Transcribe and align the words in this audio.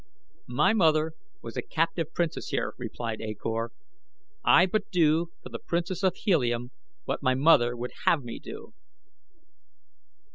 "My 0.49 0.73
mother 0.73 1.13
was 1.43 1.55
a 1.55 1.61
captive 1.61 2.11
princess 2.15 2.47
here," 2.47 2.73
replied 2.79 3.21
A 3.21 3.35
Kor. 3.35 3.71
"I 4.43 4.65
but 4.65 4.89
do 4.89 5.31
for 5.43 5.49
the 5.49 5.59
Princess 5.59 6.01
of 6.01 6.15
Helium 6.15 6.71
what 7.05 7.21
my 7.21 7.35
mother 7.35 7.77
would 7.77 7.91
have 8.07 8.23
me 8.23 8.39
do." 8.39 8.73